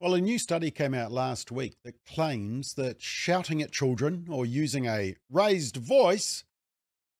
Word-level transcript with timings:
Well, 0.00 0.14
a 0.14 0.20
new 0.20 0.38
study 0.38 0.70
came 0.70 0.94
out 0.94 1.10
last 1.10 1.50
week 1.50 1.78
that 1.82 2.04
claims 2.04 2.74
that 2.74 3.02
shouting 3.02 3.60
at 3.62 3.72
children 3.72 4.26
or 4.30 4.46
using 4.46 4.86
a 4.86 5.16
raised 5.28 5.76
voice 5.76 6.44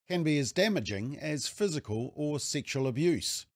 can 0.07 0.23
be 0.23 0.39
as 0.39 0.53
damaging 0.53 1.19
as 1.19 1.49
physical 1.49 2.13
or 2.15 2.39
sexual 2.39 2.87
abuse. 2.87 3.47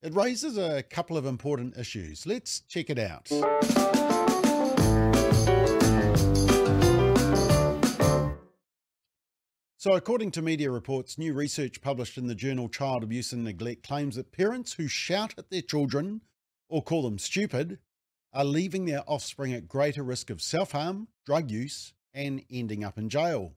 It 0.00 0.14
raises 0.14 0.56
a 0.56 0.84
couple 0.84 1.16
of 1.16 1.26
important 1.26 1.76
issues. 1.76 2.24
Let's 2.24 2.60
check 2.68 2.88
it 2.88 3.00
out. 3.00 3.26
So, 9.76 9.94
according 9.94 10.30
to 10.30 10.42
media 10.42 10.70
reports, 10.70 11.18
new 11.18 11.34
research 11.34 11.80
published 11.80 12.16
in 12.16 12.28
the 12.28 12.36
journal 12.36 12.68
Child 12.68 13.02
Abuse 13.02 13.32
and 13.32 13.42
Neglect 13.42 13.84
claims 13.84 14.14
that 14.14 14.30
parents 14.30 14.74
who 14.74 14.86
shout 14.86 15.34
at 15.36 15.50
their 15.50 15.62
children 15.62 16.20
or 16.68 16.80
call 16.80 17.02
them 17.02 17.18
stupid 17.18 17.80
are 18.36 18.44
leaving 18.44 18.84
their 18.84 19.02
offspring 19.06 19.54
at 19.54 19.66
greater 19.66 20.02
risk 20.02 20.28
of 20.28 20.42
self 20.42 20.72
harm, 20.72 21.08
drug 21.24 21.50
use, 21.50 21.94
and 22.12 22.44
ending 22.50 22.84
up 22.84 22.98
in 22.98 23.08
jail. 23.08 23.54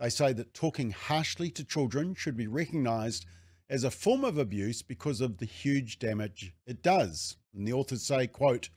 They 0.00 0.08
say 0.08 0.32
that 0.32 0.54
talking 0.54 0.90
harshly 0.90 1.50
to 1.50 1.62
children 1.62 2.14
should 2.14 2.36
be 2.36 2.46
recognised 2.46 3.26
as 3.68 3.84
a 3.84 3.90
form 3.90 4.24
of 4.24 4.38
abuse 4.38 4.80
because 4.80 5.20
of 5.20 5.36
the 5.36 5.44
huge 5.44 5.98
damage 5.98 6.54
it 6.66 6.82
does. 6.82 7.36
And 7.54 7.68
the 7.68 7.74
authors 7.74 8.04
say, 8.04 8.26
quote, 8.26 8.70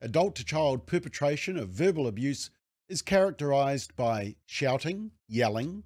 adult 0.00 0.34
to 0.36 0.44
child 0.44 0.86
perpetration 0.86 1.56
of 1.56 1.68
verbal 1.68 2.08
abuse 2.08 2.50
is 2.88 3.00
characterised 3.00 3.94
by 3.94 4.34
shouting, 4.44 5.12
yelling, 5.28 5.84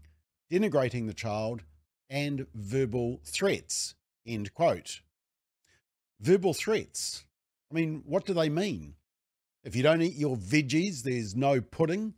denigrating 0.50 1.06
the 1.06 1.14
child, 1.14 1.62
and 2.08 2.46
verbal 2.54 3.20
threats, 3.26 3.96
end 4.26 4.54
quote. 4.54 5.00
Verbal 6.20 6.54
threats. 6.54 7.26
I 7.74 7.76
mean, 7.76 8.04
what 8.06 8.24
do 8.24 8.34
they 8.34 8.48
mean? 8.48 8.94
If 9.64 9.74
you 9.74 9.82
don't 9.82 10.00
eat 10.00 10.14
your 10.14 10.36
veggies, 10.36 11.02
there's 11.02 11.34
no 11.34 11.60
pudding. 11.60 12.14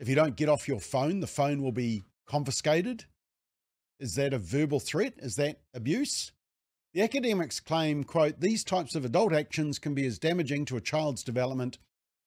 If 0.00 0.08
you 0.08 0.16
don't 0.16 0.34
get 0.34 0.48
off 0.48 0.66
your 0.66 0.80
phone, 0.80 1.20
the 1.20 1.28
phone 1.28 1.62
will 1.62 1.70
be 1.70 2.02
confiscated. 2.26 3.04
Is 4.00 4.16
that 4.16 4.34
a 4.34 4.38
verbal 4.38 4.80
threat? 4.80 5.14
Is 5.18 5.36
that 5.36 5.60
abuse? 5.72 6.32
The 6.94 7.02
academics 7.02 7.60
claim, 7.60 8.02
quote, 8.02 8.40
these 8.40 8.64
types 8.64 8.96
of 8.96 9.04
adult 9.04 9.32
actions 9.32 9.78
can 9.78 9.94
be 9.94 10.04
as 10.04 10.18
damaging 10.18 10.64
to 10.64 10.76
a 10.76 10.80
child's 10.80 11.22
development 11.22 11.78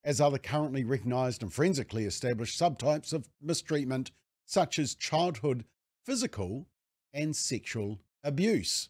as 0.05 0.21
other 0.21 0.37
currently 0.37 0.85
recognised 0.85 1.43
and 1.43 1.51
forensically 1.51 2.05
established 2.05 2.57
subtypes 2.57 3.11
of 3.11 3.27
mistreatment, 3.41 4.11
such 4.45 4.79
as 4.79 4.95
childhood 4.95 5.65
physical 6.05 6.67
and 7.13 7.35
sexual 7.35 7.99
abuse. 8.23 8.87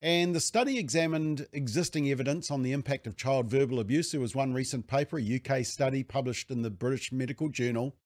And 0.00 0.32
the 0.32 0.40
study 0.40 0.78
examined 0.78 1.48
existing 1.52 2.08
evidence 2.08 2.52
on 2.52 2.62
the 2.62 2.70
impact 2.70 3.08
of 3.08 3.16
child 3.16 3.50
verbal 3.50 3.80
abuse. 3.80 4.12
There 4.12 4.20
was 4.20 4.34
one 4.34 4.54
recent 4.54 4.86
paper, 4.86 5.18
a 5.18 5.40
UK 5.40 5.64
study 5.66 6.04
published 6.04 6.52
in 6.52 6.62
the 6.62 6.70
British 6.70 7.10
Medical 7.10 7.48
Journal. 7.48 7.96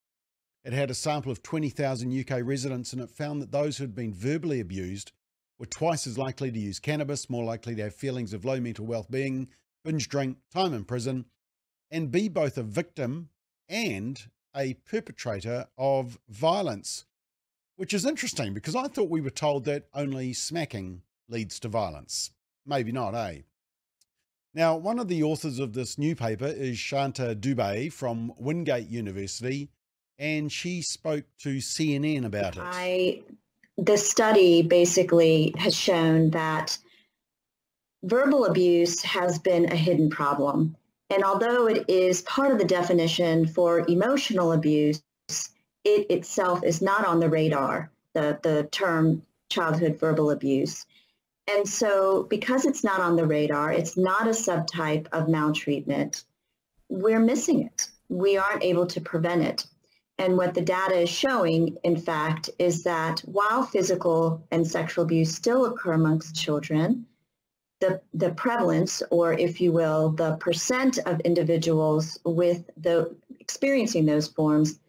It 0.65 0.73
had 0.73 0.89
a 0.89 0.95
sample 0.95 1.31
of 1.31 1.43
20,000 1.43 2.19
UK 2.19 2.39
residents 2.43 2.93
and 2.93 3.01
it 3.01 3.11
found 3.11 3.41
that 3.41 3.51
those 3.51 3.77
who 3.77 3.83
had 3.83 3.93
been 3.93 4.13
verbally 4.13 4.59
abused 4.59 5.11
were 5.59 5.67
twice 5.67 6.07
as 6.07 6.17
likely 6.17 6.51
to 6.51 6.59
use 6.59 6.79
cannabis, 6.79 7.29
more 7.29 7.43
likely 7.43 7.75
to 7.75 7.83
have 7.83 7.93
feelings 7.93 8.33
of 8.33 8.43
low 8.43 8.59
mental 8.59 8.85
well 8.87 9.05
being, 9.11 9.49
binge 9.83 10.09
drink, 10.09 10.37
time 10.51 10.73
in 10.73 10.85
prison, 10.85 11.25
and 11.91 12.11
be 12.11 12.27
both 12.27 12.57
a 12.57 12.63
victim 12.63 13.29
and 13.69 14.29
a 14.55 14.73
perpetrator 14.85 15.67
of 15.77 16.17
violence. 16.27 17.05
Which 17.75 17.93
is 17.93 18.05
interesting 18.05 18.53
because 18.53 18.75
I 18.75 18.87
thought 18.87 19.09
we 19.09 19.21
were 19.21 19.29
told 19.29 19.65
that 19.65 19.87
only 19.93 20.33
smacking 20.33 21.03
leads 21.33 21.59
to 21.59 21.67
violence. 21.67 22.31
Maybe 22.65 22.93
not, 22.93 23.13
eh? 23.15 23.39
Now, 24.53 24.77
one 24.77 24.99
of 24.99 25.07
the 25.07 25.23
authors 25.23 25.59
of 25.59 25.73
this 25.73 25.97
new 25.97 26.15
paper 26.15 26.45
is 26.45 26.77
Shanta 26.77 27.35
Dube 27.35 27.91
from 27.91 28.31
Wingate 28.37 28.87
University, 28.87 29.69
and 30.19 30.51
she 30.51 30.83
spoke 30.83 31.25
to 31.39 31.57
CNN 31.57 32.23
about 32.23 32.55
it. 32.55 32.61
I, 32.63 33.23
the 33.77 33.97
study 33.97 34.61
basically 34.61 35.53
has 35.57 35.75
shown 35.75 36.29
that 36.29 36.77
verbal 38.03 38.45
abuse 38.45 39.01
has 39.01 39.39
been 39.39 39.71
a 39.71 39.75
hidden 39.75 40.09
problem. 40.09 40.75
And 41.09 41.23
although 41.23 41.67
it 41.67 41.89
is 41.89 42.21
part 42.21 42.51
of 42.51 42.59
the 42.59 42.65
definition 42.65 43.47
for 43.47 43.85
emotional 43.87 44.51
abuse, 44.51 45.01
it 45.83 46.09
itself 46.11 46.63
is 46.63 46.81
not 46.81 47.05
on 47.05 47.19
the 47.19 47.29
radar, 47.29 47.91
the, 48.13 48.39
the 48.43 48.67
term 48.71 49.23
childhood 49.49 49.99
verbal 49.99 50.31
abuse. 50.31 50.85
And 51.47 51.67
so 51.67 52.23
because 52.23 52.65
it's 52.65 52.83
not 52.83 53.01
on 53.01 53.15
the 53.15 53.25
radar, 53.25 53.71
it's 53.71 53.97
not 53.97 54.27
a 54.27 54.31
subtype 54.31 55.07
of 55.11 55.27
maltreatment, 55.27 56.23
we're 56.89 57.19
missing 57.19 57.63
it. 57.63 57.89
We 58.09 58.37
aren't 58.37 58.63
able 58.63 58.87
to 58.87 59.01
prevent 59.01 59.43
it. 59.43 59.65
And 60.19 60.37
what 60.37 60.53
the 60.53 60.61
data 60.61 60.95
is 60.95 61.09
showing, 61.09 61.75
in 61.83 61.97
fact, 61.97 62.49
is 62.59 62.83
that 62.83 63.19
while 63.21 63.63
physical 63.63 64.45
and 64.51 64.65
sexual 64.65 65.03
abuse 65.03 65.35
still 65.35 65.65
occur 65.65 65.93
amongst 65.93 66.35
children, 66.35 67.05
the, 67.81 67.99
the 68.13 68.31
prevalence, 68.31 69.01
or 69.09 69.33
if 69.33 69.59
you 69.59 69.71
will, 69.71 70.11
the 70.11 70.37
percent 70.37 70.99
of 71.05 71.19
individuals 71.21 72.19
with 72.23 72.69
the 72.77 73.13
experiencing 73.39 74.05
those 74.05 74.27
forms 74.27 74.79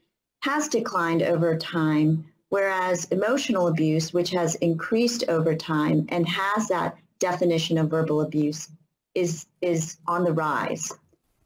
has 0.43 0.69
declined 0.69 1.23
over 1.23 1.57
time 1.57 2.25
whereas 2.49 3.05
emotional 3.07 3.69
abuse, 3.69 4.13
which 4.13 4.31
has 4.31 4.55
increased 4.57 5.25
over 5.29 5.55
time 5.55 6.07
and 6.09 6.29
has 6.29 6.69
that 6.69 6.97
definition 7.19 7.79
of 7.79 7.91
verbal 7.91 8.21
abuse, 8.21 8.69
is, 9.15 9.47
is 9.61 9.97
on 10.07 10.25
the 10.25 10.33
rise. 10.33 10.93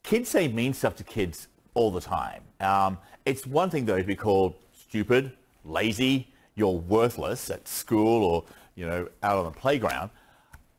Kids 0.03 0.29
say 0.29 0.49
mean 0.49 0.73
stuff 0.73 0.97
to 0.97 1.05
kids 1.05 1.49
all 1.75 1.91
the 1.91 2.01
time. 2.01 2.43
Um, 2.61 2.99
it's 3.25 3.47
one 3.47 3.71
thing, 3.71 3.85
though, 3.85 3.99
to 3.99 4.05
be 4.05 4.17
called 4.17 4.55
stupid, 4.73 5.33
lazy, 5.65 6.29
you're 6.55 6.73
worthless 6.73 7.51
at 7.51 7.69
school 7.69 8.25
or, 8.25 8.45
you 8.75 8.87
know, 8.87 9.09
out 9.23 9.39
on 9.39 9.45
the 9.45 9.51
playground. 9.51 10.11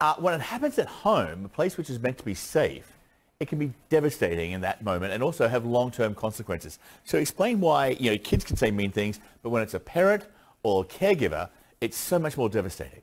Uh, 0.02 0.16
when 0.16 0.34
it 0.34 0.42
happens 0.42 0.80
at 0.80 0.88
home, 0.88 1.46
a 1.46 1.50
place 1.50 1.78
which 1.78 1.90
is 1.90 2.00
meant 2.00 2.18
to 2.18 2.26
be 2.26 2.34
safe, 2.34 2.94
it 3.40 3.48
can 3.48 3.58
be 3.58 3.72
devastating 3.88 4.52
in 4.52 4.62
that 4.62 4.84
moment 4.84 5.14
and 5.14 5.24
also 5.24 5.48
have 5.48 5.66
long-term 5.66 6.14
consequences. 6.14 6.78
So 7.06 7.18
explain 7.18 7.62
why, 7.62 7.90
you 8.00 8.12
know, 8.12 8.18
kids 8.18 8.44
can 8.44 8.58
say 8.58 8.70
mean 8.70 8.92
things, 8.92 9.20
but 9.42 9.50
when 9.50 9.64
it's 9.64 9.74
a 9.74 9.80
parent 9.80 10.26
or 10.64 10.84
a 10.84 10.86
caregiver, 10.86 11.50
it's 11.80 11.96
so 11.96 12.20
much 12.20 12.36
more 12.36 12.50
devastating. 12.50 13.02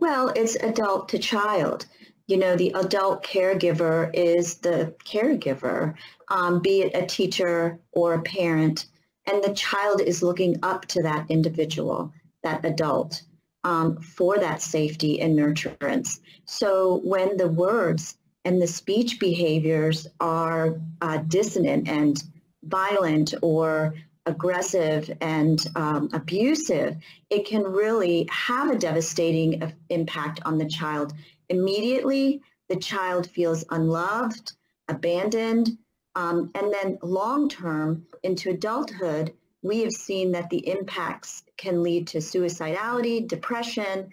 Well, 0.00 0.32
it's 0.34 0.56
adult 0.56 1.10
to 1.10 1.18
child. 1.18 1.86
You 2.26 2.38
know, 2.38 2.56
the 2.56 2.70
adult 2.70 3.22
caregiver 3.22 4.10
is 4.14 4.54
the 4.54 4.94
caregiver, 5.04 5.94
um, 6.28 6.60
be 6.60 6.82
it 6.82 6.92
a 6.94 7.04
teacher 7.04 7.78
or 7.92 8.14
a 8.14 8.22
parent, 8.22 8.86
and 9.26 9.44
the 9.44 9.54
child 9.54 10.00
is 10.00 10.22
looking 10.22 10.58
up 10.62 10.86
to 10.86 11.02
that 11.02 11.26
individual, 11.30 12.12
that 12.42 12.64
adult, 12.64 13.22
um, 13.64 14.00
for 14.00 14.38
that 14.38 14.62
safety 14.62 15.20
and 15.20 15.38
nurturance. 15.38 16.20
So 16.46 17.00
when 17.04 17.36
the 17.36 17.48
words 17.48 18.16
and 18.46 18.62
the 18.62 18.66
speech 18.66 19.18
behaviors 19.18 20.06
are 20.20 20.80
uh, 21.02 21.16
dissonant 21.26 21.88
and 21.88 22.22
violent 22.62 23.34
or 23.42 23.92
aggressive 24.24 25.10
and 25.20 25.66
um, 25.74 26.08
abusive, 26.12 26.96
it 27.28 27.44
can 27.44 27.64
really 27.64 28.28
have 28.30 28.70
a 28.70 28.78
devastating 28.78 29.72
impact 29.88 30.38
on 30.44 30.58
the 30.58 30.64
child. 30.64 31.12
Immediately, 31.48 32.40
the 32.68 32.76
child 32.76 33.28
feels 33.28 33.64
unloved, 33.70 34.52
abandoned, 34.88 35.76
um, 36.14 36.52
and 36.54 36.72
then 36.72 36.98
long 37.02 37.48
term 37.48 38.06
into 38.22 38.50
adulthood, 38.50 39.32
we 39.62 39.80
have 39.80 39.92
seen 39.92 40.30
that 40.32 40.50
the 40.50 40.68
impacts 40.68 41.42
can 41.56 41.82
lead 41.82 42.06
to 42.06 42.18
suicidality, 42.18 43.26
depression, 43.26 44.12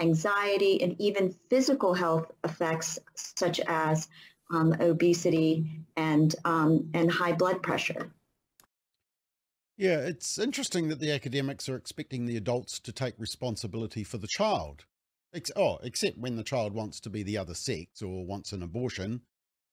anxiety, 0.00 0.82
and 0.82 0.96
even 1.00 1.34
physical 1.48 1.94
health 1.94 2.30
effects 2.42 2.98
such 3.14 3.60
as 3.60 4.08
um, 4.52 4.74
obesity 4.80 5.80
and, 5.96 6.34
um, 6.44 6.90
and 6.94 7.10
high 7.10 7.32
blood 7.32 7.62
pressure. 7.62 8.12
Yeah, 9.76 9.98
it's 9.98 10.38
interesting 10.38 10.88
that 10.88 11.00
the 11.00 11.10
academics 11.10 11.68
are 11.68 11.76
expecting 11.76 12.26
the 12.26 12.36
adults 12.36 12.78
to 12.80 12.92
take 12.92 13.14
responsibility 13.18 14.04
for 14.04 14.18
the 14.18 14.28
child. 14.28 14.84
Ex- 15.34 15.50
oh, 15.56 15.78
except 15.82 16.16
when 16.16 16.36
the 16.36 16.44
child 16.44 16.74
wants 16.74 17.00
to 17.00 17.10
be 17.10 17.24
the 17.24 17.38
other 17.38 17.54
sex 17.54 18.00
or 18.00 18.24
wants 18.24 18.52
an 18.52 18.62
abortion, 18.62 19.22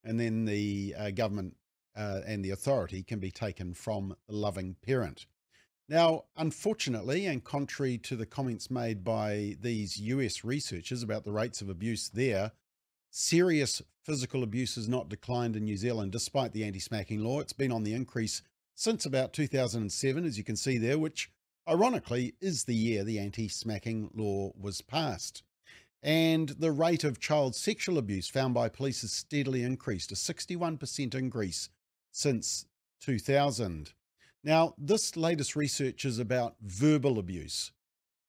and 0.03 0.19
then 0.19 0.45
the 0.45 0.95
uh, 0.97 1.11
government 1.11 1.55
uh, 1.95 2.21
and 2.25 2.43
the 2.43 2.49
authority 2.49 3.03
can 3.03 3.19
be 3.19 3.29
taken 3.29 3.75
from 3.75 4.15
the 4.27 4.35
loving 4.35 4.75
parent. 4.81 5.27
Now, 5.91 6.23
unfortunately, 6.37 7.25
and 7.25 7.43
contrary 7.43 7.97
to 7.97 8.15
the 8.15 8.25
comments 8.25 8.71
made 8.71 9.03
by 9.03 9.57
these 9.59 9.99
US 9.99 10.41
researchers 10.45 11.03
about 11.03 11.25
the 11.25 11.33
rates 11.33 11.61
of 11.61 11.67
abuse 11.67 12.07
there, 12.07 12.53
serious 13.09 13.81
physical 14.01 14.41
abuse 14.41 14.75
has 14.75 14.87
not 14.87 15.09
declined 15.09 15.57
in 15.57 15.65
New 15.65 15.75
Zealand 15.75 16.13
despite 16.13 16.53
the 16.53 16.63
anti 16.63 16.79
smacking 16.79 17.19
law. 17.19 17.41
It's 17.41 17.51
been 17.51 17.73
on 17.73 17.83
the 17.83 17.93
increase 17.93 18.41
since 18.73 19.05
about 19.05 19.33
2007, 19.33 20.23
as 20.23 20.37
you 20.37 20.45
can 20.45 20.55
see 20.55 20.77
there, 20.77 20.97
which 20.97 21.29
ironically 21.67 22.35
is 22.39 22.63
the 22.63 22.73
year 22.73 23.03
the 23.03 23.19
anti 23.19 23.49
smacking 23.49 24.11
law 24.15 24.53
was 24.57 24.79
passed. 24.79 25.43
And 26.01 26.47
the 26.47 26.71
rate 26.71 27.03
of 27.03 27.19
child 27.19 27.53
sexual 27.53 27.97
abuse 27.97 28.29
found 28.29 28.53
by 28.53 28.69
police 28.69 29.01
has 29.01 29.11
steadily 29.11 29.61
increased, 29.61 30.13
a 30.13 30.15
61% 30.15 31.13
increase 31.15 31.67
since 32.13 32.65
2000. 33.01 33.91
Now, 34.43 34.73
this 34.77 35.15
latest 35.15 35.55
research 35.55 36.03
is 36.03 36.17
about 36.17 36.55
verbal 36.61 37.19
abuse, 37.19 37.71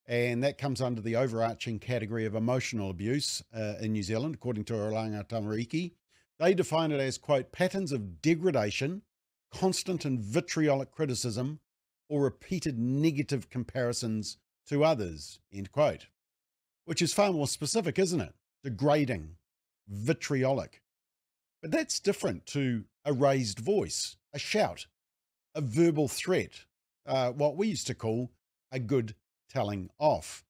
and 0.05 0.43
that 0.43 0.59
comes 0.59 0.79
under 0.79 1.01
the 1.01 1.15
overarching 1.15 1.79
category 1.79 2.25
of 2.25 2.35
emotional 2.35 2.91
abuse 2.91 3.41
uh, 3.55 3.75
in 3.81 3.93
New 3.93 4.03
Zealand, 4.03 4.35
according 4.35 4.65
to 4.65 4.73
Oranga 4.73 5.27
Tamariki. 5.27 5.93
They 6.37 6.53
define 6.53 6.91
it 6.91 6.99
as, 6.99 7.17
quote, 7.17 7.51
patterns 7.51 7.91
of 7.91 8.21
degradation, 8.21 9.01
constant 9.51 10.05
and 10.05 10.19
vitriolic 10.19 10.91
criticism, 10.91 11.59
or 12.09 12.21
repeated 12.21 12.77
negative 12.77 13.49
comparisons 13.49 14.37
to 14.67 14.83
others, 14.83 15.39
end 15.51 15.71
quote. 15.71 16.07
Which 16.85 17.01
is 17.01 17.13
far 17.13 17.31
more 17.31 17.47
specific, 17.47 17.97
isn't 17.97 18.21
it? 18.21 18.35
Degrading, 18.63 19.37
vitriolic. 19.87 20.81
But 21.61 21.71
that's 21.71 21.99
different 21.99 22.45
to 22.47 22.83
a 23.03 23.13
raised 23.13 23.59
voice, 23.59 24.17
a 24.33 24.37
shout, 24.37 24.85
a 25.55 25.61
verbal 25.61 26.07
threat, 26.07 26.65
uh, 27.05 27.31
what 27.31 27.57
we 27.57 27.67
used 27.67 27.87
to 27.87 27.95
call 27.95 28.31
a 28.71 28.79
good 28.79 29.15
telling 29.49 29.89
off. 29.99 30.43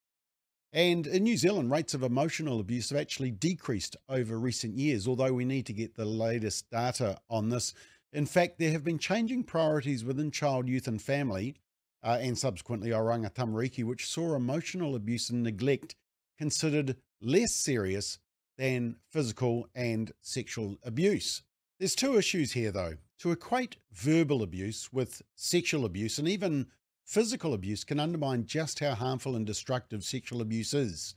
And 0.71 1.05
in 1.05 1.23
New 1.23 1.37
Zealand, 1.37 1.69
rates 1.69 1.93
of 1.93 2.01
emotional 2.01 2.59
abuse 2.59 2.89
have 2.89 2.99
actually 2.99 3.29
decreased 3.29 3.95
over 4.09 4.39
recent 4.39 4.75
years, 4.75 5.07
although 5.07 5.33
we 5.33 5.45
need 5.45 5.67
to 5.67 5.73
get 5.73 5.95
the 5.95 6.05
latest 6.05 6.69
data 6.71 7.19
on 7.29 7.49
this. 7.49 7.75
In 8.11 8.25
fact, 8.25 8.57
there 8.57 8.71
have 8.71 8.83
been 8.83 8.97
changing 8.97 9.43
priorities 9.43 10.03
within 10.03 10.31
child, 10.31 10.67
youth, 10.67 10.87
and 10.87 11.01
family, 11.01 11.55
uh, 12.01 12.17
and 12.19 12.37
subsequently 12.37 12.89
Oranga 12.89 13.31
Tamariki, 13.31 13.83
which 13.83 14.09
saw 14.09 14.35
emotional 14.35 14.95
abuse 14.95 15.29
and 15.29 15.43
neglect 15.43 15.95
considered 16.39 16.97
less 17.21 17.53
serious 17.53 18.17
than 18.57 18.97
physical 19.11 19.67
and 19.75 20.11
sexual 20.21 20.77
abuse. 20.83 21.43
There's 21.79 21.95
two 21.95 22.17
issues 22.17 22.53
here, 22.53 22.71
though. 22.71 22.95
To 23.19 23.31
equate 23.31 23.77
verbal 23.91 24.43
abuse 24.43 24.91
with 24.91 25.21
sexual 25.35 25.85
abuse 25.85 26.19
and 26.19 26.27
even 26.27 26.67
Physical 27.05 27.53
abuse 27.53 27.83
can 27.83 27.99
undermine 27.99 28.45
just 28.45 28.79
how 28.79 28.95
harmful 28.95 29.35
and 29.35 29.45
destructive 29.45 30.03
sexual 30.03 30.41
abuse 30.41 30.73
is. 30.73 31.15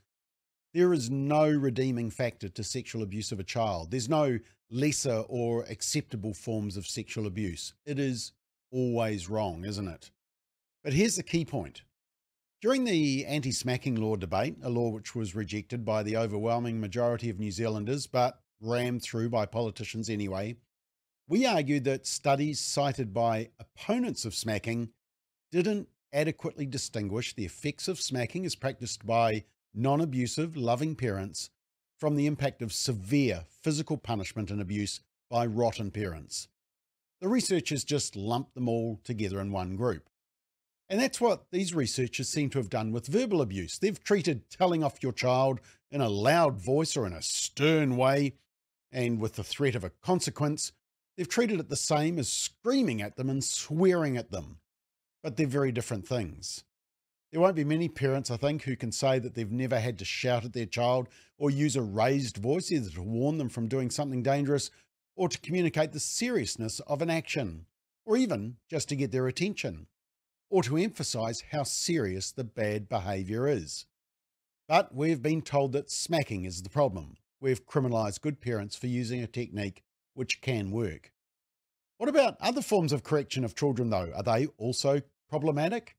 There 0.74 0.92
is 0.92 1.10
no 1.10 1.48
redeeming 1.48 2.10
factor 2.10 2.48
to 2.48 2.64
sexual 2.64 3.02
abuse 3.02 3.32
of 3.32 3.40
a 3.40 3.44
child. 3.44 3.90
There's 3.90 4.08
no 4.08 4.40
lesser 4.68 5.24
or 5.28 5.62
acceptable 5.62 6.34
forms 6.34 6.76
of 6.76 6.86
sexual 6.86 7.26
abuse. 7.26 7.72
It 7.86 7.98
is 7.98 8.32
always 8.72 9.30
wrong, 9.30 9.64
isn't 9.64 9.88
it? 9.88 10.10
But 10.82 10.92
here's 10.92 11.16
the 11.16 11.22
key 11.22 11.44
point. 11.44 11.82
During 12.60 12.84
the 12.84 13.24
anti 13.24 13.52
smacking 13.52 13.94
law 13.94 14.16
debate, 14.16 14.56
a 14.62 14.68
law 14.68 14.88
which 14.88 15.14
was 15.14 15.36
rejected 15.36 15.84
by 15.84 16.02
the 16.02 16.16
overwhelming 16.16 16.80
majority 16.80 17.30
of 17.30 17.38
New 17.38 17.52
Zealanders 17.52 18.06
but 18.06 18.40
rammed 18.60 19.02
through 19.02 19.30
by 19.30 19.46
politicians 19.46 20.10
anyway, 20.10 20.56
we 21.28 21.46
argued 21.46 21.84
that 21.84 22.06
studies 22.06 22.60
cited 22.60 23.12
by 23.12 23.50
opponents 23.58 24.24
of 24.24 24.34
smacking 24.34 24.90
didn't 25.50 25.88
adequately 26.12 26.66
distinguish 26.66 27.34
the 27.34 27.44
effects 27.44 27.88
of 27.88 28.00
smacking 28.00 28.46
as 28.46 28.54
practiced 28.54 29.04
by 29.04 29.44
non 29.74 30.00
abusive, 30.00 30.56
loving 30.56 30.94
parents 30.94 31.50
from 31.98 32.16
the 32.16 32.26
impact 32.26 32.62
of 32.62 32.72
severe 32.72 33.44
physical 33.62 33.96
punishment 33.96 34.50
and 34.50 34.60
abuse 34.60 35.00
by 35.30 35.44
rotten 35.46 35.90
parents. 35.90 36.48
The 37.20 37.28
researchers 37.28 37.84
just 37.84 38.14
lumped 38.14 38.54
them 38.54 38.68
all 38.68 39.00
together 39.02 39.40
in 39.40 39.50
one 39.50 39.76
group. 39.76 40.08
And 40.88 41.00
that's 41.00 41.20
what 41.20 41.46
these 41.50 41.74
researchers 41.74 42.28
seem 42.28 42.50
to 42.50 42.58
have 42.58 42.70
done 42.70 42.92
with 42.92 43.08
verbal 43.08 43.42
abuse. 43.42 43.78
They've 43.78 44.02
treated 44.02 44.48
telling 44.50 44.84
off 44.84 45.02
your 45.02 45.12
child 45.12 45.60
in 45.90 46.00
a 46.00 46.08
loud 46.08 46.58
voice 46.58 46.96
or 46.96 47.06
in 47.06 47.12
a 47.12 47.22
stern 47.22 47.96
way 47.96 48.34
and 48.92 49.18
with 49.20 49.34
the 49.34 49.42
threat 49.42 49.74
of 49.74 49.82
a 49.82 49.90
consequence. 49.90 50.72
They've 51.16 51.28
treated 51.28 51.60
it 51.60 51.68
the 51.68 51.76
same 51.76 52.18
as 52.18 52.28
screaming 52.28 53.00
at 53.02 53.16
them 53.16 53.30
and 53.30 53.42
swearing 53.42 54.16
at 54.16 54.30
them 54.30 54.58
but 55.26 55.36
they're 55.36 55.44
very 55.48 55.72
different 55.72 56.06
things. 56.06 56.62
There 57.32 57.40
won't 57.40 57.56
be 57.56 57.64
many 57.64 57.88
parents, 57.88 58.30
I 58.30 58.36
think, 58.36 58.62
who 58.62 58.76
can 58.76 58.92
say 58.92 59.18
that 59.18 59.34
they've 59.34 59.50
never 59.50 59.80
had 59.80 59.98
to 59.98 60.04
shout 60.04 60.44
at 60.44 60.52
their 60.52 60.66
child 60.66 61.08
or 61.36 61.50
use 61.50 61.74
a 61.74 61.82
raised 61.82 62.36
voice 62.36 62.70
either 62.70 62.90
to 62.90 63.02
warn 63.02 63.36
them 63.36 63.48
from 63.48 63.66
doing 63.66 63.90
something 63.90 64.22
dangerous 64.22 64.70
or 65.16 65.28
to 65.28 65.40
communicate 65.40 65.90
the 65.90 65.98
seriousness 65.98 66.78
of 66.86 67.02
an 67.02 67.10
action, 67.10 67.66
or 68.04 68.16
even 68.16 68.58
just 68.70 68.88
to 68.90 68.94
get 68.94 69.10
their 69.10 69.26
attention, 69.26 69.88
or 70.48 70.62
to 70.62 70.76
emphasize 70.76 71.42
how 71.50 71.64
serious 71.64 72.30
the 72.30 72.44
bad 72.44 72.88
behavior 72.88 73.48
is. 73.48 73.86
But 74.68 74.94
we've 74.94 75.22
been 75.22 75.42
told 75.42 75.72
that 75.72 75.90
smacking 75.90 76.44
is 76.44 76.62
the 76.62 76.70
problem. 76.70 77.16
We've 77.40 77.66
criminalized 77.66 78.20
good 78.20 78.40
parents 78.40 78.76
for 78.76 78.86
using 78.86 79.24
a 79.24 79.26
technique 79.26 79.82
which 80.16 80.40
can 80.40 80.70
work. 80.70 81.12
What 81.98 82.08
about 82.08 82.36
other 82.40 82.62
forms 82.62 82.92
of 82.92 83.04
correction 83.04 83.44
of 83.44 83.54
children, 83.54 83.90
though? 83.90 84.12
Are 84.14 84.22
they 84.22 84.46
also 84.58 85.02
problematic? 85.30 85.96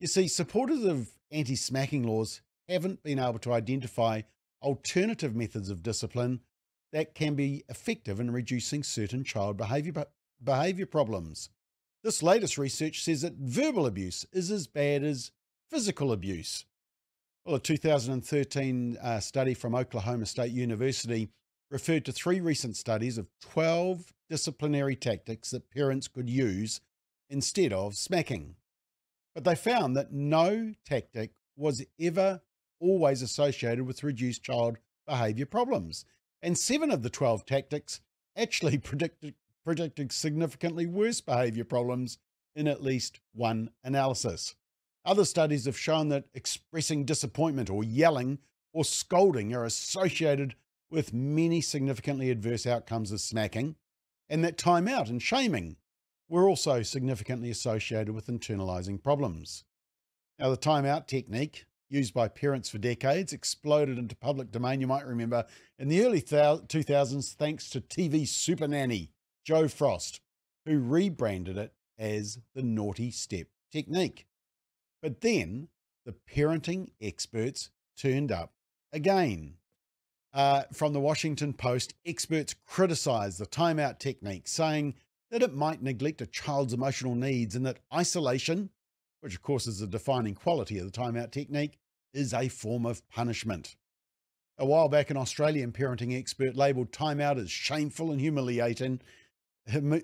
You 0.00 0.08
see, 0.08 0.28
supporters 0.28 0.84
of 0.84 1.08
anti 1.30 1.56
smacking 1.56 2.06
laws 2.06 2.42
haven't 2.68 3.02
been 3.02 3.18
able 3.18 3.38
to 3.40 3.52
identify 3.52 4.22
alternative 4.62 5.34
methods 5.34 5.70
of 5.70 5.82
discipline 5.82 6.40
that 6.92 7.14
can 7.14 7.34
be 7.34 7.64
effective 7.68 8.20
in 8.20 8.30
reducing 8.30 8.82
certain 8.82 9.24
child 9.24 9.56
behavior, 9.56 10.06
behavior 10.42 10.86
problems. 10.86 11.50
This 12.02 12.22
latest 12.22 12.58
research 12.58 13.02
says 13.02 13.22
that 13.22 13.34
verbal 13.34 13.86
abuse 13.86 14.26
is 14.32 14.50
as 14.50 14.66
bad 14.66 15.02
as 15.02 15.32
physical 15.70 16.12
abuse. 16.12 16.64
Well, 17.44 17.56
a 17.56 17.60
2013 17.60 18.96
uh, 19.00 19.20
study 19.20 19.54
from 19.54 19.74
Oklahoma 19.74 20.26
State 20.26 20.52
University 20.52 21.28
referred 21.70 22.04
to 22.04 22.12
three 22.12 22.40
recent 22.40 22.76
studies 22.76 23.18
of 23.18 23.28
12 23.40 24.12
disciplinary 24.28 24.96
tactics 24.96 25.50
that 25.50 25.70
parents 25.70 26.08
could 26.08 26.28
use 26.30 26.80
instead 27.28 27.72
of 27.72 27.96
smacking. 27.96 28.56
But 29.34 29.44
they 29.44 29.54
found 29.54 29.96
that 29.96 30.12
no 30.12 30.74
tactic 30.84 31.32
was 31.56 31.84
ever 32.00 32.40
always 32.80 33.22
associated 33.22 33.86
with 33.86 34.04
reduced 34.04 34.42
child 34.42 34.78
behavior 35.06 35.46
problems. 35.46 36.04
And 36.42 36.56
seven 36.56 36.90
of 36.90 37.02
the 37.02 37.10
12 37.10 37.44
tactics 37.46 38.00
actually 38.36 38.78
predicted, 38.78 39.34
predicted 39.64 40.12
significantly 40.12 40.86
worse 40.86 41.20
behavior 41.20 41.64
problems 41.64 42.18
in 42.54 42.66
at 42.68 42.82
least 42.82 43.20
one 43.34 43.70
analysis. 43.84 44.54
Other 45.04 45.24
studies 45.24 45.66
have 45.66 45.78
shown 45.78 46.08
that 46.08 46.24
expressing 46.34 47.04
disappointment 47.04 47.70
or 47.70 47.84
yelling 47.84 48.38
or 48.72 48.84
scolding 48.84 49.54
are 49.54 49.64
associated 49.64 50.54
with 50.90 51.12
many 51.12 51.60
significantly 51.60 52.30
adverse 52.30 52.66
outcomes 52.66 53.12
of 53.12 53.20
smacking, 53.20 53.76
and 54.28 54.44
that 54.44 54.56
timeout 54.56 55.08
and 55.08 55.22
shaming 55.22 55.76
were 56.28 56.48
also 56.48 56.82
significantly 56.82 57.50
associated 57.50 58.14
with 58.14 58.26
internalizing 58.26 59.02
problems. 59.02 59.64
Now, 60.38 60.50
the 60.50 60.56
timeout 60.56 61.06
technique, 61.06 61.64
used 61.88 62.12
by 62.12 62.28
parents 62.28 62.68
for 62.68 62.78
decades, 62.78 63.32
exploded 63.32 63.96
into 63.96 64.16
public 64.16 64.50
domain, 64.50 64.80
you 64.80 64.86
might 64.86 65.06
remember, 65.06 65.44
in 65.78 65.88
the 65.88 66.04
early 66.04 66.20
2000s 66.20 67.34
thanks 67.34 67.70
to 67.70 67.80
TV 67.80 68.26
super 68.26 68.66
nanny 68.66 69.12
Jo 69.44 69.68
Frost, 69.68 70.20
who 70.64 70.80
rebranded 70.80 71.56
it 71.56 71.72
as 71.98 72.40
the 72.54 72.62
naughty 72.62 73.10
step 73.10 73.46
technique. 73.72 74.26
But 75.00 75.20
then 75.20 75.68
the 76.04 76.14
parenting 76.28 76.90
experts 77.00 77.70
turned 77.96 78.32
up 78.32 78.52
again. 78.92 79.54
Uh, 80.32 80.64
from 80.72 80.92
the 80.92 81.00
Washington 81.00 81.52
Post, 81.52 81.94
experts 82.04 82.54
criticized 82.66 83.38
the 83.38 83.46
timeout 83.46 83.98
technique, 83.98 84.46
saying 84.46 84.94
that 85.30 85.42
it 85.42 85.54
might 85.54 85.82
neglect 85.82 86.20
a 86.20 86.26
child's 86.26 86.72
emotional 86.72 87.14
needs 87.14 87.56
and 87.56 87.64
that 87.64 87.78
isolation, 87.92 88.70
which 89.20 89.34
of 89.34 89.42
course 89.42 89.66
is 89.66 89.78
the 89.78 89.86
defining 89.86 90.34
quality 90.34 90.78
of 90.78 90.84
the 90.84 90.98
timeout 90.98 91.30
technique, 91.30 91.78
is 92.12 92.34
a 92.34 92.48
form 92.48 92.84
of 92.86 93.08
punishment. 93.08 93.76
A 94.58 94.64
while 94.64 94.88
back, 94.88 95.10
an 95.10 95.16
Australian 95.16 95.72
parenting 95.72 96.18
expert 96.18 96.56
labelled 96.56 96.90
timeout 96.90 97.38
as 97.38 97.50
shameful 97.50 98.10
and 98.10 98.20
humiliating, 98.20 99.00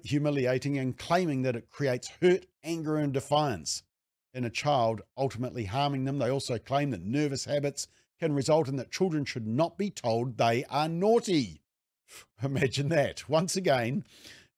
humiliating 0.04 0.78
and 0.78 0.96
claiming 0.96 1.42
that 1.42 1.56
it 1.56 1.70
creates 1.70 2.10
hurt, 2.20 2.46
anger, 2.62 2.96
and 2.96 3.12
defiance 3.12 3.82
in 4.34 4.44
a 4.44 4.50
child, 4.50 5.02
ultimately 5.16 5.64
harming 5.64 6.04
them. 6.04 6.18
They 6.18 6.30
also 6.30 6.58
claim 6.58 6.90
that 6.90 7.02
nervous 7.02 7.44
habits 7.44 7.88
can 8.22 8.32
result 8.32 8.68
in 8.68 8.76
that 8.76 8.92
children 8.92 9.24
should 9.24 9.48
not 9.48 9.76
be 9.76 9.90
told 9.90 10.38
they 10.38 10.64
are 10.66 10.88
naughty. 10.88 11.60
Imagine 12.42 12.88
that. 12.88 13.28
Once 13.28 13.56
again, 13.56 14.04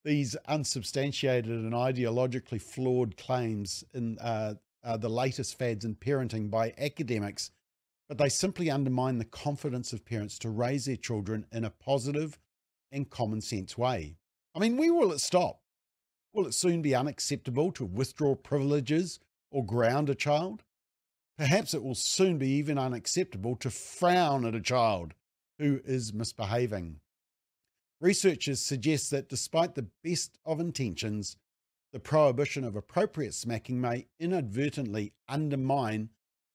these 0.05 0.37
unsubstantiated 0.47 1.51
and 1.51 1.73
ideologically 1.73 2.61
flawed 2.61 3.17
claims 3.17 3.83
in 3.95 4.19
uh, 4.19 4.53
uh, 4.85 4.99
the 4.99 5.09
latest 5.09 5.57
fads 5.57 5.87
in 5.87 5.95
parenting 5.95 6.51
by 6.51 6.75
academics, 6.77 7.53
but 8.07 8.19
they 8.19 8.29
simply 8.29 8.71
undermine 8.71 9.17
the 9.17 9.25
confidence 9.25 9.95
of 9.95 10.05
parents 10.05 10.39
to 10.39 10.51
raise 10.51 10.85
their 10.85 10.97
children 10.97 11.47
in 11.51 11.65
a 11.65 11.71
positive 11.71 12.39
and 12.93 13.09
common 13.09 13.41
sense 13.41 13.79
way. 13.79 14.19
I 14.55 14.59
mean, 14.59 14.77
where 14.77 14.93
will 14.93 15.11
it 15.11 15.21
stop? 15.21 15.63
Will 16.35 16.47
it 16.47 16.53
soon 16.53 16.83
be 16.83 16.95
unacceptable 16.95 17.73
to 17.73 17.87
withdraw 17.87 18.35
privileges 18.35 19.21
or 19.51 19.65
ground 19.65 20.11
a 20.11 20.15
child? 20.15 20.65
Perhaps 21.37 21.75
it 21.75 21.83
will 21.83 21.97
soon 21.97 22.39
be 22.39 22.49
even 22.51 22.79
unacceptable 22.79 23.57
to 23.57 23.71
frown 23.71 24.45
at 24.45 24.55
a 24.55 24.61
child 24.61 25.15
who 25.59 25.81
is 25.85 26.13
misbehaving. 26.13 27.01
Researchers 28.01 28.61
suggest 28.61 29.11
that 29.11 29.29
despite 29.29 29.75
the 29.75 29.89
best 30.03 30.39
of 30.45 30.61
intentions, 30.61 31.37
the 31.93 32.01
prohibition 32.01 32.65
of 32.65 32.77
appropriate 32.77 33.35
smacking 33.35 33.81
may 33.81 34.07
inadvertently 34.19 35.13
undermine 35.29 36.11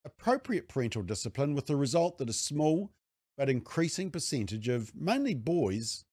appropriate 0.06 0.68
parental 0.68 1.02
discipline 1.02 1.54
with 1.56 1.66
the 1.66 1.76
result 1.76 2.18
that 2.18 2.30
a 2.30 2.34
small 2.34 2.92
but 3.38 3.50
increasing 3.50 4.12
percentage 4.12 4.68
of 4.68 4.94
mainly 4.96 5.34
boys 5.34 6.04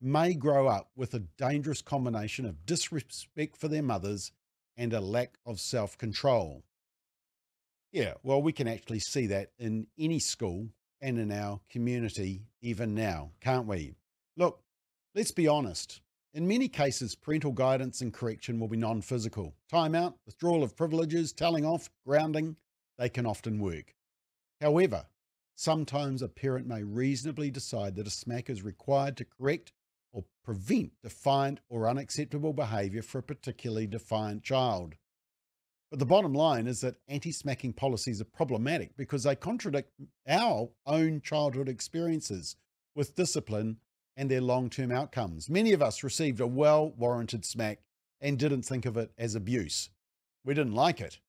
may 0.00 0.34
grow 0.34 0.66
up 0.66 0.90
with 0.96 1.14
a 1.14 1.20
dangerous 1.20 1.80
combination 1.80 2.44
of 2.44 2.66
disrespect 2.66 3.56
for 3.56 3.68
their 3.68 3.82
mothers 3.82 4.32
and 4.76 4.92
a 4.92 5.00
lack 5.00 5.38
of 5.46 5.60
self 5.60 5.96
control. 5.96 6.64
Yeah, 7.92 8.14
well, 8.22 8.40
we 8.40 8.52
can 8.52 8.68
actually 8.68 9.00
see 9.00 9.26
that 9.26 9.50
in 9.58 9.86
any 9.98 10.18
school 10.18 10.68
and 11.02 11.18
in 11.18 11.30
our 11.30 11.60
community 11.68 12.46
even 12.62 12.94
now, 12.94 13.32
can't 13.40 13.66
we? 13.66 13.92
Look, 14.36 14.62
let's 15.14 15.32
be 15.32 15.46
honest. 15.46 16.00
In 16.32 16.48
many 16.48 16.68
cases, 16.68 17.14
parental 17.14 17.52
guidance 17.52 18.00
and 18.00 18.14
correction 18.14 18.58
will 18.58 18.68
be 18.68 18.78
non 18.78 19.02
physical. 19.02 19.54
Timeout, 19.70 20.14
withdrawal 20.24 20.62
of 20.62 20.74
privileges, 20.74 21.34
telling 21.34 21.66
off, 21.66 21.90
grounding, 22.06 22.56
they 22.96 23.10
can 23.10 23.26
often 23.26 23.58
work. 23.58 23.94
However, 24.62 25.04
sometimes 25.54 26.22
a 26.22 26.28
parent 26.28 26.66
may 26.66 26.82
reasonably 26.82 27.50
decide 27.50 27.96
that 27.96 28.06
a 28.06 28.10
smack 28.10 28.48
is 28.48 28.62
required 28.62 29.18
to 29.18 29.26
correct 29.26 29.72
or 30.12 30.24
prevent 30.42 30.92
defiant 31.02 31.60
or 31.68 31.86
unacceptable 31.86 32.54
behaviour 32.54 33.02
for 33.02 33.18
a 33.18 33.22
particularly 33.22 33.86
defiant 33.86 34.42
child. 34.42 34.94
But 35.92 35.98
the 35.98 36.06
bottom 36.06 36.32
line 36.32 36.68
is 36.68 36.80
that 36.80 36.96
anti 37.06 37.32
smacking 37.32 37.74
policies 37.74 38.18
are 38.22 38.24
problematic 38.24 38.96
because 38.96 39.24
they 39.24 39.36
contradict 39.36 39.92
our 40.26 40.70
own 40.86 41.20
childhood 41.20 41.68
experiences 41.68 42.56
with 42.94 43.14
discipline 43.14 43.76
and 44.16 44.30
their 44.30 44.40
long 44.40 44.70
term 44.70 44.90
outcomes. 44.90 45.50
Many 45.50 45.74
of 45.74 45.82
us 45.82 46.02
received 46.02 46.40
a 46.40 46.46
well 46.46 46.92
warranted 46.92 47.44
smack 47.44 47.80
and 48.22 48.38
didn't 48.38 48.62
think 48.62 48.86
of 48.86 48.96
it 48.96 49.12
as 49.18 49.34
abuse. 49.34 49.90
We 50.46 50.54
didn't 50.54 50.72
like 50.72 50.98
it. 50.98 51.20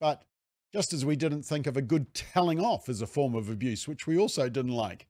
But 0.00 0.24
just 0.72 0.92
as 0.92 1.04
we 1.04 1.14
didn't 1.14 1.44
think 1.44 1.68
of 1.68 1.76
a 1.76 1.80
good 1.80 2.12
telling 2.12 2.58
off 2.58 2.88
as 2.88 3.02
a 3.02 3.06
form 3.06 3.36
of 3.36 3.48
abuse, 3.48 3.86
which 3.86 4.08
we 4.08 4.18
also 4.18 4.48
didn't 4.48 4.72
like. 4.72 5.06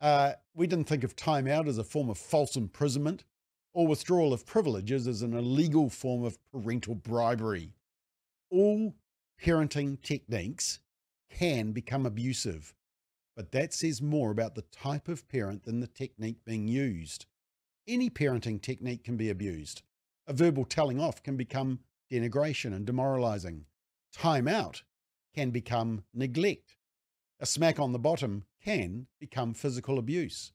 Uh, 0.00 0.34
we 0.54 0.68
didn't 0.68 0.86
think 0.86 1.02
of 1.02 1.16
time 1.16 1.48
out 1.48 1.66
as 1.66 1.78
a 1.78 1.84
form 1.84 2.08
of 2.10 2.18
false 2.18 2.54
imprisonment 2.54 3.24
or 3.72 3.88
withdrawal 3.88 4.32
of 4.32 4.46
privileges 4.46 5.08
as 5.08 5.22
an 5.22 5.34
illegal 5.34 5.90
form 5.90 6.22
of 6.22 6.38
parental 6.52 6.94
bribery. 6.94 7.72
All 8.54 8.94
parenting 9.42 10.00
techniques 10.00 10.78
can 11.28 11.72
become 11.72 12.06
abusive, 12.06 12.72
but 13.34 13.50
that 13.50 13.74
says 13.74 14.00
more 14.00 14.30
about 14.30 14.54
the 14.54 14.62
type 14.62 15.08
of 15.08 15.26
parent 15.26 15.64
than 15.64 15.80
the 15.80 15.88
technique 15.88 16.44
being 16.44 16.68
used. 16.68 17.26
Any 17.88 18.10
parenting 18.10 18.62
technique 18.62 19.02
can 19.02 19.16
be 19.16 19.28
abused. 19.28 19.82
A 20.28 20.32
verbal 20.32 20.64
telling 20.64 21.00
off 21.00 21.20
can 21.20 21.36
become 21.36 21.80
denigration 22.12 22.72
and 22.72 22.86
demoralizing. 22.86 23.66
Time 24.12 24.46
out 24.46 24.84
can 25.34 25.50
become 25.50 26.04
neglect. 26.14 26.76
A 27.40 27.46
smack 27.46 27.80
on 27.80 27.90
the 27.90 27.98
bottom 27.98 28.44
can 28.64 29.08
become 29.18 29.52
physical 29.52 29.98
abuse. 29.98 30.52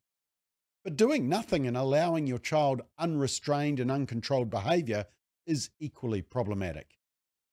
But 0.86 0.96
doing 0.96 1.28
nothing 1.28 1.68
and 1.68 1.76
allowing 1.76 2.28
your 2.28 2.40
child 2.40 2.82
unrestrained 2.98 3.82
and 3.82 3.92
uncontrolled 3.92 4.50
behaviour 4.50 5.08
is 5.46 5.72
equally 5.82 6.22
problematic. 6.22 6.99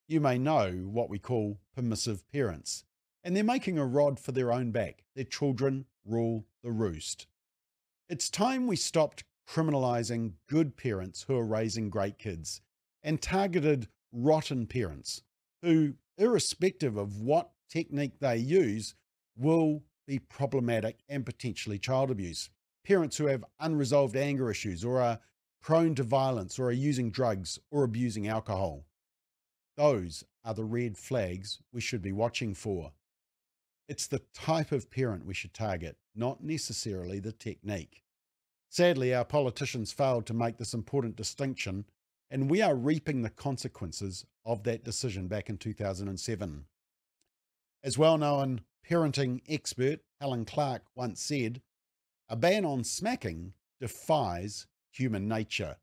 You 0.08 0.20
may 0.20 0.38
know 0.38 0.70
what 0.84 1.10
we 1.10 1.18
call 1.18 1.58
permissive 1.74 2.30
parents, 2.30 2.84
and 3.24 3.34
they're 3.34 3.42
making 3.42 3.76
a 3.76 3.84
rod 3.84 4.20
for 4.20 4.30
their 4.30 4.52
own 4.52 4.70
back. 4.70 5.02
Their 5.16 5.24
children 5.24 5.86
rule 6.04 6.46
the 6.62 6.70
roost. 6.70 7.26
It's 8.08 8.30
time 8.30 8.68
we 8.68 8.76
stopped 8.76 9.24
criminalising 9.48 10.34
good 10.48 10.76
parents 10.76 11.24
who 11.24 11.36
are 11.36 11.44
raising 11.44 11.90
great 11.90 12.18
kids 12.18 12.60
and 13.02 13.20
targeted 13.20 13.88
rotten 14.12 14.66
parents 14.66 15.22
who, 15.62 15.94
irrespective 16.18 16.96
of 16.96 17.20
what 17.20 17.50
technique 17.68 18.20
they 18.20 18.36
use, 18.36 18.94
will 19.36 19.82
be 20.06 20.20
problematic 20.20 21.00
and 21.08 21.26
potentially 21.26 21.80
child 21.80 22.12
abuse. 22.12 22.48
Parents 22.84 23.16
who 23.16 23.26
have 23.26 23.44
unresolved 23.58 24.14
anger 24.14 24.52
issues 24.52 24.84
or 24.84 25.00
are 25.00 25.18
prone 25.60 25.96
to 25.96 26.04
violence 26.04 26.60
or 26.60 26.66
are 26.66 26.72
using 26.72 27.10
drugs 27.10 27.58
or 27.72 27.82
abusing 27.82 28.28
alcohol. 28.28 28.84
Those 29.76 30.24
are 30.44 30.54
the 30.54 30.64
red 30.64 30.96
flags 30.96 31.58
we 31.72 31.80
should 31.80 32.02
be 32.02 32.12
watching 32.12 32.54
for. 32.54 32.92
It's 33.88 34.06
the 34.06 34.22
type 34.34 34.72
of 34.72 34.90
parent 34.90 35.26
we 35.26 35.34
should 35.34 35.54
target, 35.54 35.96
not 36.14 36.42
necessarily 36.42 37.20
the 37.20 37.32
technique. 37.32 38.02
Sadly, 38.68 39.14
our 39.14 39.24
politicians 39.24 39.92
failed 39.92 40.26
to 40.26 40.34
make 40.34 40.58
this 40.58 40.74
important 40.74 41.16
distinction 41.16 41.84
and 42.30 42.50
we 42.50 42.60
are 42.60 42.74
reaping 42.74 43.22
the 43.22 43.30
consequences 43.30 44.26
of 44.44 44.64
that 44.64 44.84
decision 44.84 45.28
back 45.28 45.48
in 45.48 45.58
2007. 45.58 46.64
As 47.84 47.98
well 47.98 48.18
known 48.18 48.62
parenting 48.88 49.40
expert 49.48 50.00
Helen 50.20 50.44
Clark 50.44 50.82
once 50.94 51.20
said, 51.20 51.62
a 52.28 52.36
ban 52.36 52.64
on 52.64 52.82
smacking 52.82 53.52
defies 53.80 54.66
human 54.90 55.28
nature. 55.28 55.76